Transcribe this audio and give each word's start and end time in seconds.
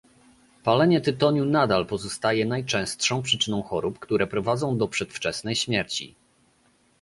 Palenie 0.63 1.01
tytoniu 1.01 1.45
nadal 1.45 1.85
pozostaje 1.85 2.45
najczęstszą 2.45 3.21
przyczyną 3.21 3.63
chorób, 3.63 3.99
które 3.99 4.27
prowadzą 4.27 4.77
do 4.77 4.87
przedwczesnej 4.87 5.55
śmierci 5.55 6.15